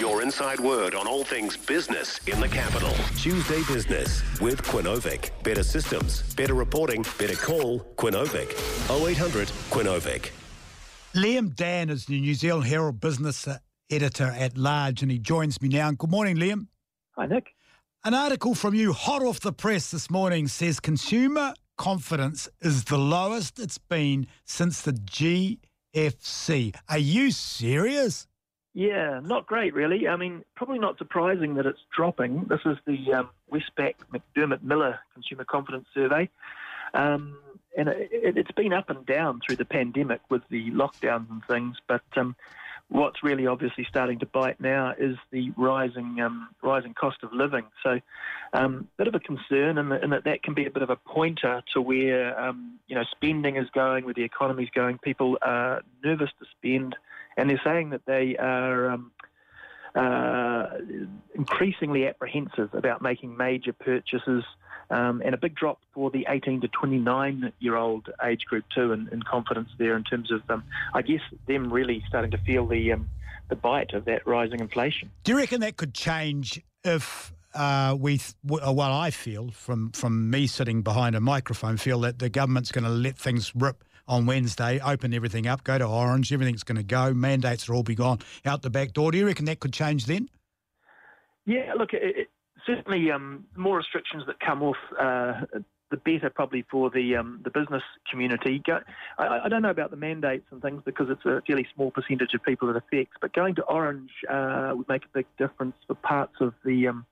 [0.00, 2.94] Your inside word on all things business in the capital.
[3.18, 5.30] Tuesday Business with Quinovic.
[5.42, 7.80] Better systems, better reporting, better call.
[7.96, 8.50] Quinovic.
[8.90, 10.30] 0800 Quinovic.
[11.14, 13.46] Liam Dann is the New Zealand Herald business
[13.90, 15.90] editor at large, and he joins me now.
[15.92, 16.68] Good morning, Liam.
[17.18, 17.48] Hi, Nick.
[18.04, 22.96] An article from you, hot off the press this morning, says consumer confidence is the
[22.96, 26.74] lowest it's been since the GFC.
[26.88, 28.26] Are you serious?
[28.76, 30.06] Yeah, not great, really.
[30.06, 32.44] I mean, probably not surprising that it's dropping.
[32.44, 36.28] This is the um, Westpac McDermott Miller Consumer Confidence Survey.
[36.92, 37.38] Um,
[37.74, 41.78] and it, has been up and down through the pandemic with the lockdowns and things,
[41.88, 42.36] but um,
[42.88, 47.64] what's really obviously starting to bite now is the rising um, rising cost of living.
[47.82, 48.00] So,
[48.52, 50.96] a um, bit of a concern, and that that can be a bit of a
[50.96, 54.98] pointer to where um, you know spending is going, where the economy is going.
[54.98, 56.94] People are nervous to spend,
[57.36, 58.90] and they're saying that they are.
[58.90, 59.12] Um,
[59.94, 60.66] uh,
[61.34, 64.44] increasingly apprehensive about making major purchases
[64.90, 68.92] um, and a big drop for the 18 to 29 year old age group too,
[68.92, 70.62] in, in confidence there in terms of, um,
[70.94, 73.08] I guess, them really starting to feel the um,
[73.48, 75.10] the bite of that rising inflation.
[75.22, 78.20] Do you reckon that could change if uh, we,
[78.50, 82.72] uh, well, I feel from from me sitting behind a microphone, feel that the government's
[82.72, 86.76] going to let things rip on Wednesday, open everything up, go to orange, everything's going
[86.76, 89.10] to go, mandates will all be gone out the back door.
[89.10, 90.28] Do you reckon that could change then?
[91.44, 92.28] Yeah, look, it,
[92.66, 94.76] certainly um, more restrictions that come off.
[95.00, 95.42] Uh,
[95.90, 98.60] the better, probably for the um, the business community.
[98.66, 98.80] Go,
[99.18, 102.34] I, I, don't know about the mandates and things because it's a fairly small percentage
[102.34, 103.16] of people it affects.
[103.20, 107.06] But going to orange uh, would make a big difference for parts of the um,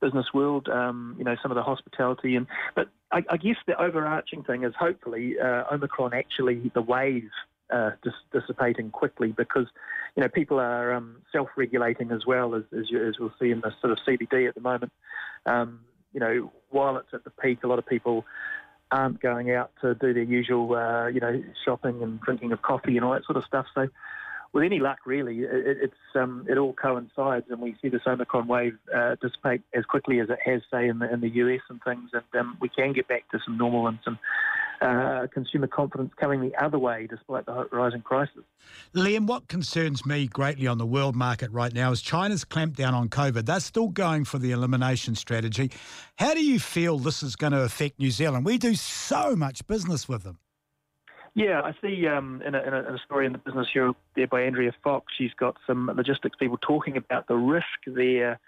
[0.00, 0.68] business world.
[0.68, 2.46] Um, you know, some of the hospitality and.
[2.76, 7.30] But I, I guess the overarching thing is hopefully uh, Omicron actually the wave
[7.72, 9.66] uh, dis- dissipating quickly because
[10.16, 13.60] you know people are um, self-regulating as well as as, you, as, we'll see in
[13.60, 14.92] the sort of CBD at the moment.
[15.44, 15.80] Um,
[16.12, 18.24] you know, while it's at the peak, a lot of people
[18.90, 22.96] aren't going out to do their usual, uh, you know, shopping and drinking of coffee
[22.96, 23.66] and all that sort of stuff.
[23.74, 23.88] So,
[24.52, 28.48] with any luck, really, it, it's um, it all coincides, and we see this Omicron
[28.48, 31.82] wave uh, dissipate as quickly as it has, say, in the in the US and
[31.84, 34.18] things, and um, we can get back to some normal and some
[34.80, 38.44] uh, consumer confidence coming the other way despite the rising prices.
[38.94, 43.08] Liam, what concerns me greatly on the world market right now is China's clampdown on
[43.08, 43.46] COVID.
[43.46, 45.70] They're still going for the elimination strategy.
[46.18, 48.44] How do you feel this is going to affect New Zealand?
[48.44, 50.38] We do so much business with them.
[51.34, 54.40] Yeah, I see um, in, a, in, a, story in the business here there by
[54.42, 58.40] Andrea Fox, she's got some logistics people talking about the risk there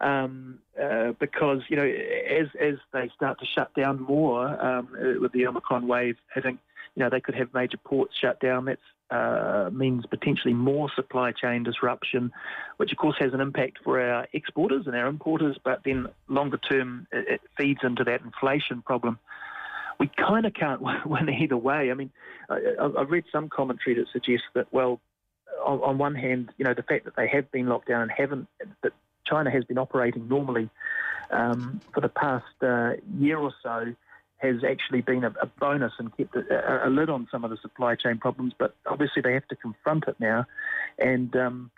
[0.00, 5.20] um, uh, because you know as as they start to shut down more um, uh,
[5.20, 6.58] with the Omicron wave hitting,
[6.94, 8.66] you know they could have major ports shut down.
[8.66, 8.78] That
[9.10, 12.32] uh, means potentially more supply chain disruption,
[12.76, 15.58] which of course has an impact for our exporters and our importers.
[15.62, 19.18] But then longer term, it, it feeds into that inflation problem.
[19.98, 21.90] We kind of can't win either way.
[21.90, 22.10] I mean,
[22.48, 22.60] I,
[22.96, 25.00] I've read some commentary that suggests that well,
[25.64, 28.10] on, on one hand, you know the fact that they have been locked down and
[28.10, 28.46] haven't
[28.82, 28.92] that
[29.28, 30.68] China has been operating normally
[31.30, 33.94] um, for the past uh, year or so
[34.38, 37.56] has actually been a, a bonus and kept a, a, lid on some of the
[37.56, 38.52] supply chain problems.
[38.56, 40.46] But obviously, they have to confront it now,
[40.98, 41.70] and um,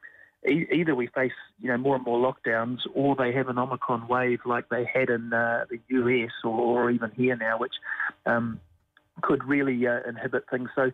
[0.47, 4.41] either we face you know more and more lockdowns, or they have an Omicron wave
[4.45, 7.75] like they had in uh, the US or, or, even here now, which
[8.27, 8.61] um,
[9.23, 10.69] could really uh, inhibit things.
[10.75, 10.93] So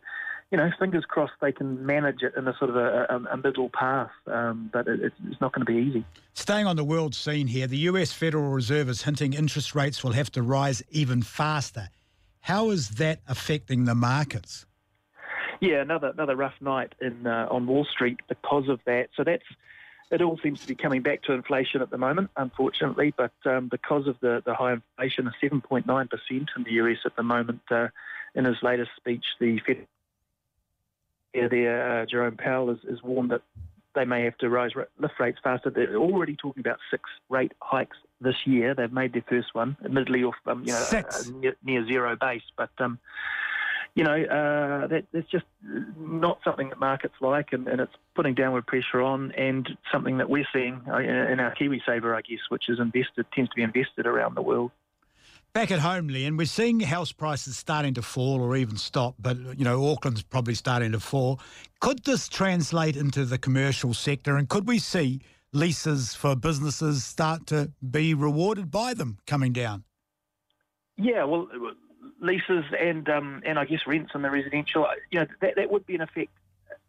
[0.51, 3.37] you know, fingers crossed they can manage it in a sort of a, a, a
[3.37, 6.05] middle path, um, but it, it's not going to be easy.
[6.35, 10.13] Staying on the world scene here, the US Federal Reserve is hinting interest rates will
[10.13, 11.89] have to rise even faster.
[12.41, 14.67] How is that affecting the markets?
[15.61, 19.09] Yeah, another another rough night in uh, on Wall Street because of that.
[19.17, 19.43] So that's
[20.11, 20.21] it.
[20.21, 23.13] All seems to be coming back to inflation at the moment, unfortunately.
[23.17, 26.73] But um, because of the, the high inflation of seven point nine percent in the
[26.73, 27.89] US at the moment, uh,
[28.35, 29.59] in his latest speech, the
[31.41, 33.43] Fed there, uh, Jerome Powell has, warned that
[33.95, 35.71] they may have to raise lift rates faster.
[35.71, 38.75] They're already talking about six rate hikes this year.
[38.75, 41.03] They've made their first one, admittedly off um, you know
[41.41, 42.99] near, near, zero base, but um,
[43.95, 45.47] you know uh, that, that's just
[45.99, 50.29] not something that markets like, and, and, it's putting downward pressure on, and something that
[50.29, 54.07] we're seeing uh, in our KiwiSaver, I guess, which is invested tends to be invested
[54.07, 54.71] around the world.
[55.57, 59.39] Back at home, Liam, we're seeing house prices starting to fall or even stop, but
[59.59, 61.41] you know Auckland's probably starting to fall.
[61.81, 65.23] Could this translate into the commercial sector, and could we see
[65.55, 69.85] leases for businesses start to be rewarded by them coming down?
[70.99, 71.49] Yeah, well,
[72.21, 75.87] leases and um, and I guess rents in the residential, you know, that, that would
[75.87, 76.33] be an effect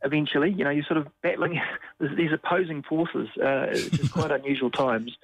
[0.03, 0.51] eventually.
[0.51, 1.61] You know, you're sort of battling
[2.01, 3.29] these opposing forces.
[3.41, 5.17] Uh, it's quite unusual times.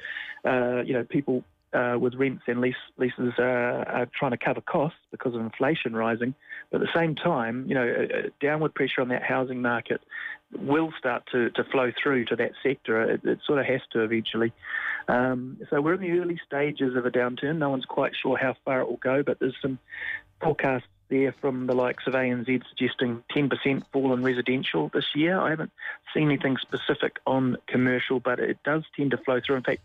[0.46, 1.44] Uh, you know, people
[1.74, 5.96] uh, with rents and lease, leases uh, are trying to cover costs because of inflation
[5.96, 6.34] rising.
[6.72, 8.08] But at the same time, you know,
[8.42, 10.02] downward pressure on that housing market
[10.56, 13.02] will start to, to flow through to that sector.
[13.02, 14.54] It, it sort of has to eventually.
[15.08, 17.58] Um, so we're in the early stages of a downturn.
[17.58, 19.80] No one's quite sure how far it will go, but there's some
[20.42, 25.40] forecasts there from the likes of ANZ suggesting 10% fall in residential this year.
[25.40, 25.72] I haven't
[26.14, 29.58] seen anything specific on commercial, but it does tend to flow through.
[29.58, 29.82] In fact,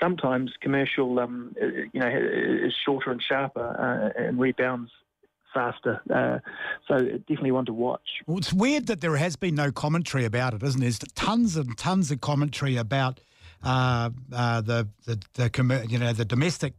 [0.00, 4.90] sometimes commercial, um, uh, you know, is shorter and sharper uh, and rebounds
[5.52, 6.00] faster.
[6.12, 6.38] Uh,
[6.86, 8.22] so definitely one to watch.
[8.26, 10.90] Well, it's weird that there has been no commentary about it, isn't there?
[10.90, 13.20] There's tons and tons of commentary about
[13.62, 16.74] uh, uh, the, the, the you know the domestic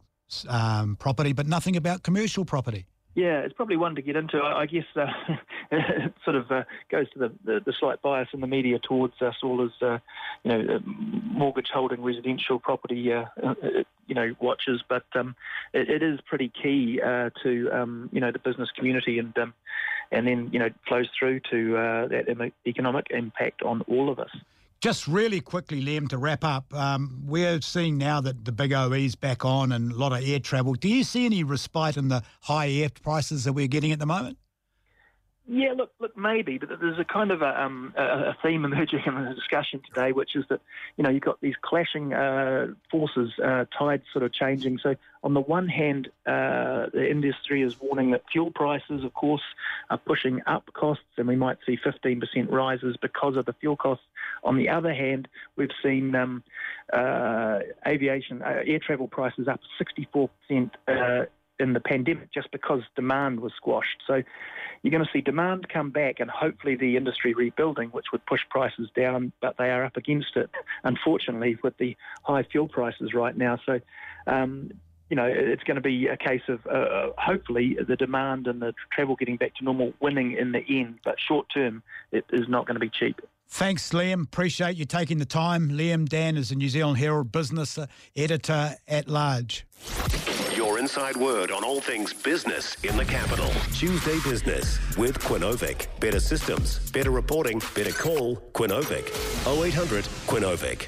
[0.48, 2.86] um, property, but nothing about commercial property.
[3.14, 4.40] Yeah, it's probably one to get into.
[4.40, 5.06] I, guess uh,
[5.70, 9.20] it sort of uh, goes to the, the, the, slight bias in the media towards
[9.20, 9.98] us all as, uh,
[10.44, 13.54] you know, uh, mortgage holding residential property, uh, uh,
[14.06, 14.82] you know, watchers.
[14.88, 15.36] But um,
[15.74, 19.52] it, it is pretty key to, um, you know, the business community and um,
[20.10, 21.72] and then, you know, flows through to
[22.10, 24.30] that economic impact on all of us.
[24.82, 29.14] Just really quickly, Liam, to wrap up, um, we're seeing now that the big OE's
[29.14, 30.74] back on and a lot of air travel.
[30.74, 34.06] Do you see any respite in the high air prices that we're getting at the
[34.06, 34.38] moment?
[35.48, 39.14] Yeah, look, look, maybe, but there's a kind of a, um, a theme emerging in
[39.24, 40.60] the discussion today, which is that
[40.96, 44.78] you know you've got these clashing uh, forces, uh, tides sort of changing.
[44.78, 44.94] So
[45.24, 49.42] on the one hand, uh, the industry is warning that fuel prices, of course,
[49.90, 54.04] are pushing up costs, and we might see 15% rises because of the fuel costs.
[54.44, 56.44] On the other hand, we've seen um,
[56.92, 61.26] uh, aviation, uh, air travel prices up 64% uh,
[61.62, 64.02] in the pandemic just because demand was squashed.
[64.06, 64.22] So
[64.82, 68.40] you're going to see demand come back and hopefully the industry rebuilding, which would push
[68.50, 70.50] prices down, but they are up against it,
[70.84, 73.58] unfortunately, with the high fuel prices right now.
[73.64, 73.80] So,
[74.26, 74.72] um,
[75.12, 78.72] you know, it's going to be a case of uh, hopefully the demand and the
[78.90, 81.82] travel getting back to normal winning in the end, but short term,
[82.12, 83.20] it is not going to be cheap.
[83.46, 84.24] Thanks, Liam.
[84.24, 85.68] Appreciate you taking the time.
[85.68, 87.78] Liam Dann is the New Zealand Herald business
[88.16, 89.66] editor at large
[90.56, 93.50] Your inside word on all things business in the capital.
[93.74, 95.88] Tuesday Business with Quinovic.
[96.00, 98.36] Better systems, better reporting, better call.
[98.54, 99.10] Quinovic.
[99.46, 100.86] 0800 Quinovic.